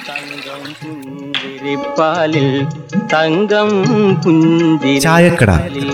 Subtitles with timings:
[0.09, 2.49] തങ്കം പുഞ്ചിരിപ്പാലിൽ.
[3.15, 3.71] തങ്കം
[5.00, 5.50] ചായക്കട.
[5.50, 5.91] പുഞ്ചിരിപ്പാലിൽ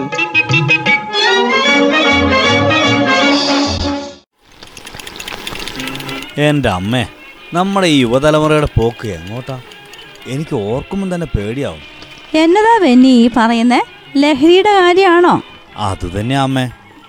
[6.39, 7.07] എന്റെ അമ്മേ
[7.55, 9.61] നമ്മുടെ ഈ യുവതലമുറയുടെ പോക്ക് എങ്ങോട്ടാ?
[10.27, 11.94] എനിക്ക് ഓർക്കുമ്പോൾ തന്നെ പേടിയാവും.
[12.35, 13.81] എന്നതാ വെന്നി ഈ പറയുന്നേ?
[14.17, 15.35] ലഹരിയുടെ കാര്യമാണോ
[15.81, 16.65] അത് തന്നെ അമ്മേ.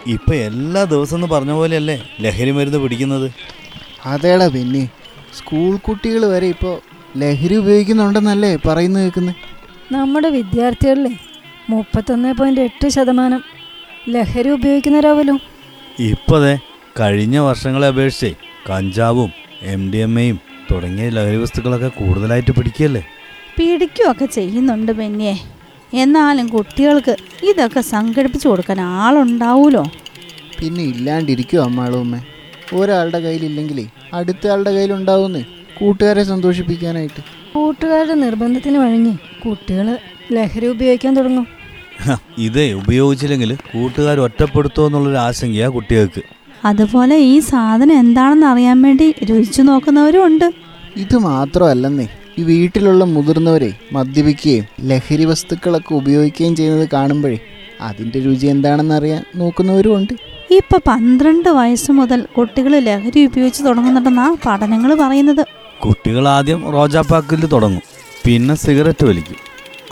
[0.08, 3.28] ഇപ്പൊ എല്ലാ ദിവസം എന്ന് പറഞ്ഞ പോലെയല്ലേ ലഹരി മരുന്ന് പിടിക്കുന്നത്?
[4.06, 4.84] അതേടാ പിന്നെ
[5.34, 6.76] സ്കൂൾ കുട്ടികൾ വരെ ഇപ്പോൾ
[7.18, 9.36] ലഹരി ഉപയോഗിക്കുന്നുണ്ടെന്നല്ലേ പറയുന്നു കേൾക്കുന്നത്
[9.92, 11.14] നമ്മുടെ വിദ്യാർത്ഥികളിലെ
[11.70, 13.42] മുപ്പത്തൊന്ന് പോയിന്റ് എട്ട് ശതമാനം
[14.10, 15.36] ലഹരി ഉപയോഗിക്കുന്നവരാവല്ലോ
[16.00, 16.54] ഇപ്പതേ
[17.00, 18.32] കഴിഞ്ഞ വർഷങ്ങളെ അപേക്ഷിച്ച്
[18.70, 19.32] കഞ്ചാവും
[19.74, 20.38] എം ഡി എം എയും
[20.72, 23.04] തുടങ്ങിയ ലഹരി വസ്തുക്കളൊക്കെ കൂടുതലായിട്ട് പിടിക്കുകയല്ലേ?
[23.58, 25.36] പിടിക്കുകയൊക്കെ ചെയ്യുന്നുണ്ട് ബെന്നിയെ
[25.94, 29.84] എന്നാലും കുട്ടികൾക്ക് ഇതൊക്കെ സംഘടിപ്പിച്ചു കൊടുക്കാൻ ആളുണ്ടാവൂലോ?
[30.60, 32.20] പിന്നെ ഇല്ലാണ്ടിരിക്കും അമ്മാളുമ്മ
[32.74, 35.44] ഒരാളുടെ കയ്യിലില്ലെങ്കിലേ അടുത്ത ആളുടെ കയ്യിലുണ്ടാവുന്നേ
[35.80, 37.22] കൂട്ടുകാരെ സന്തോഷിപ്പിക്കാനായിട്ട്.
[37.54, 39.16] കൂട്ടുകാരുടെ നിർബന്ധത്തിന് വഴങ്ങി
[39.46, 39.98] കുട്ടികൾ
[40.32, 41.48] ലഹരി ഉപയോഗിക്കാൻ തുടങ്ങും.
[42.38, 46.22] ഇതേ ഉപയോഗിച്ചില്ലെങ്കിൽ കൂട്ടുകാർ ഒറ്റപ്പെടുത്തുമോ എന്നുള്ളൊരു ആശങ്കയാ കുട്ടികൾക്ക്.
[46.66, 50.52] അതുപോലെ ഈ സാധനം എന്താണെന്ന് അറിയാൻ വേണ്ടി രുചിച്ചു നോക്കുന്നവരും ഉണ്ട്.
[50.98, 52.08] ഇത് മാത്രമല്ലെന്നേ
[52.40, 57.38] ഈ വീട്ടിലുള്ള മുതിർന്നവരെ മദ്യപിക്കുകയും ലഹരി വസ്തുക്കളൊക്കെ ഉപയോഗിക്കുകയും ചെയ്യുന്നത് കാണുമ്പോഴേ
[57.82, 60.14] അതിന്റെ രുചി എന്താണെന്ന് അറിയാൻ നോക്കുന്നവരും ഉണ്ട്.
[60.52, 65.46] ഇപ്പൊ പന്ത്രണ്ട് വയസ്സ് മുതൽ കുട്ടികൾ ലഹരി ഉപയോഗിച്ച് തുടങ്ങുന്നുണ്ടെന്നാ പഠനങ്ങൾ പറയുന്നത്.
[65.86, 67.82] കുട്ടികൾ ആദ്യം റോജാപ്പാക്കിൽ തുടങ്ങും
[68.26, 69.36] പിന്നെ സിഗരറ്റ് വലിക്കും.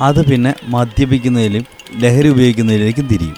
[0.01, 3.35] അത് പിന്നെ മദ്യപിക്കുന്നതിലും ലഹരി ഉപയോഗിക്കുന്നതിലേക്കും തിരിയും.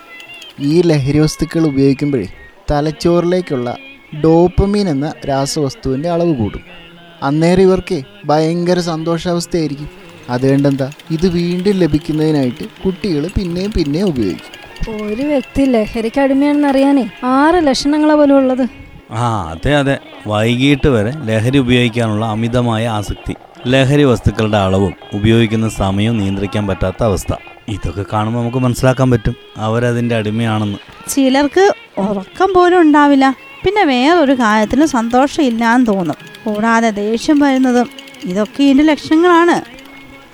[0.59, 2.27] ഈ ലഹരി വസ്തുക്കൾ ഉപയോഗിക്കുമ്പോഴേ
[2.71, 3.77] തലച്ചോറിലേക്കുള്ള
[4.23, 6.84] ഡോപ്പമീൻ എന്ന രാസവസ്തുവിന്റെ അളവ് കൂടും.
[7.23, 9.89] അന്നേരം ഇവർക്ക് ഭയങ്കര സന്തോഷാവസ്ഥയായിരിക്കും.
[10.29, 14.65] അതുകൊണ്ടെന്താ ഇത് വീണ്ടും ലഭിക്കുന്നതിനായിട്ട് കുട്ടികൾ പിന്നെയും പിന്നെയും ഉപയോഗിക്കും.
[15.05, 18.67] ഒരു വ്യക്തി ലഹരിക്ക് അടിമയാണെന്ന് അറിയാനേ ആറ് ലക്ഷണങ്ങളെ പോലും ഉള്ളത്.
[19.11, 19.97] ആ അതെ അതെ.
[20.27, 23.35] വൈകിട്ട് വരെ ലഹരി ഉപയോഗിക്കാനുള്ള അമിതമായ ആസക്തി
[23.67, 27.33] ലഹരി വസ്തുക്കളുടെ അളവും ഉപയോഗിക്കുന്ന സമയവും നിയന്ത്രിക്കാൻ പറ്റാത്ത അവസ്ഥ.
[27.67, 29.35] ഇതൊക്കെ കാണുമ്പോൾ നമുക്ക് മനസ്സിലാക്കാൻ പറ്റും.
[29.57, 30.77] അവരതിന്റെ അടിമയാണെന്ന്.
[31.09, 33.35] ചിലർക്ക് ഉറക്കം പോലും ഉണ്ടാവില്ല.
[33.65, 36.34] പിന്നെ വേറൊരു കാര്യത്തിലും സന്തോഷം ഇല്ലാന്ന് തോന്നും.
[36.45, 37.87] കൂടാതെ ദേഷ്യം വരുന്നതും
[38.25, 39.57] ഇതൊക്കെ ഇതിന്റെ ലക്ഷണങ്ങളാണ്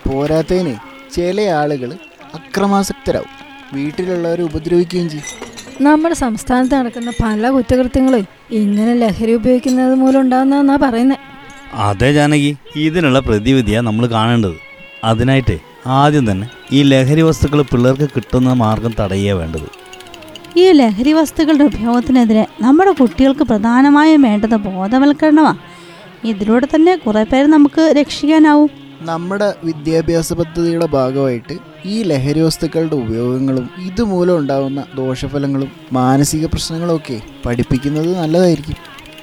[0.07, 0.73] പോരാത്തതിന്
[1.15, 1.89] ചില ആളുകൾ
[2.33, 3.31] അക്രമാസക്തരാവും.
[3.73, 5.27] വീട്ടിലുള്ളവരെ ഉപദ്രവിക്കുകയും ചെയ്യും.
[5.81, 11.19] നമ്മുടെ സംസ്ഥാനത്ത് നടക്കുന്ന പല കുറ്റകൃത്യങ്ങളും ഇങ്ങനെ ലഹരി ഉപയോഗിക്കുന്നത് മൂലം ഉണ്ടാകുന്നതെന്നാ പറയുന്നത്
[11.85, 14.57] അതെ ജാനകി ഇതിനുള്ള പ്രതിവിധിയാണ് നമ്മൾ കാണേണ്ടത്.
[15.03, 15.55] അതിനായിട്ട്
[15.99, 19.67] ആദ്യം തന്നെ ഈ ലഹരി വസ്തുക്കൾ പിള്ളേർക്ക് കിട്ടുന്ന മാർഗം തടയുക വേണ്ടത്.
[20.57, 25.59] ഈ ലഹരി വസ്തുക്കളുടെ ഉപയോഗത്തിനെതിരെ നമ്മുടെ കുട്ടികൾക്ക് പ്രധാനമായും വേണ്ടത് ബോധവൽക്കരണമാണ്
[26.25, 28.69] ഇതിലൂടെ തന്നെ കുറേ പേര് നമുക്ക് രക്ഷിക്കാനാവും.
[29.01, 31.55] നമ്മുടെ വിദ്യാഭ്യാസ പദ്ധതിയുടെ ഭാഗമായിട്ട്
[31.85, 38.75] ഈ ലഹരി വസ്തുക്കളുടെ ഉപയോഗങ്ങളും ഇതുമൂലം ഉണ്ടാകുന്ന ദോഷഫലങ്ങളും മാനസിക പ്രശ്നങ്ങളും ഒക്കെ പഠിപ്പിക്കുന്നത് നല്ലതായിരിക്കും.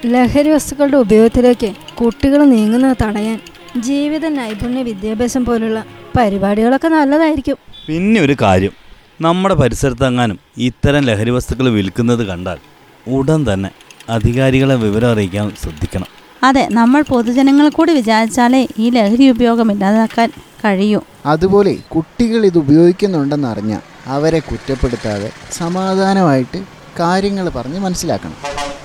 [0.06, 3.40] ലഹരി വസ്തുക്കളുടെ ഉപയോഗത്തിലേക്ക് കുട്ടികൾ നീങ്ങുന്നത് തടയാൻ
[3.80, 5.84] ജീവിത നൈപുണ്യ വിദ്യാഭ്യാസം പോലുള്ള
[6.16, 7.56] പരിപാടികളൊക്കെ നല്ലതായിരിക്കും.
[7.86, 8.72] പിന്നെ ഒരു കാര്യം
[9.20, 12.58] നമ്മുടെ പരിസരത്തെങ്ങാനും ഇത്തരം ലഹരി വസ്തുക്കൾ വിൽക്കുന്നത് കണ്ടാൽ
[13.06, 13.70] ഉടൻ തന്നെ
[14.08, 16.17] അധികാരികളെ വിവരം അറിയിക്കാൻ ശ്രദ്ധിക്കണം.
[16.42, 20.28] അതെ നമ്മൾ പൊതുജനങ്ങൾ കൂടി വിചാരിച്ചാലേ ഈ ലഹരി ഉപയോഗം ഇല്ലാതാക്കാൻ
[20.64, 21.00] കഴിയൂ.
[21.26, 26.58] അതുപോലെ കുട്ടികൾ ഇത് ഉപയോഗിക്കുന്നുണ്ടെന്നറിഞ്ഞ അവരെ കുറ്റപ്പെടുത്താതെ സമാധാനമായിട്ട്
[27.00, 28.36] കാര്യങ്ങൾ പറഞ്ഞ് മനസ്സിലാക്കണം.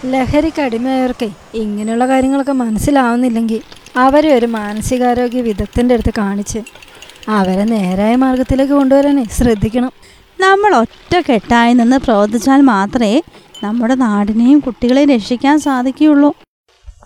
[0.05, 3.61] ലഹരിക്ക് അടിമയായവർക്ക് ഇങ്ങനെയുള്ള കാര്യങ്ങളൊക്കെ മനസ്സിലാവുന്നില്ലെങ്കിൽ
[3.97, 6.61] അവരെ ഒരു മാനസികാരോഗ്യ വിദഗ്ധന്റെ അടുത്ത് കാണിച്ച്
[7.29, 9.91] അവരെ നേരായ മാർഗത്തിലേക്ക് കൊണ്ടുവരാനേ ശ്രദ്ധിക്കണം.
[10.41, 13.21] നമ്മൾ ഒറ്റ കെട്ടായി നിന്ന് പ്രവർത്തിച്ചാൽ മാത്രമേ
[13.63, 16.31] നമ്മുടെ നാടിനെയും കുട്ടികളെയും രക്ഷിക്കാൻ സാധിക്കുകയുള്ളൂ.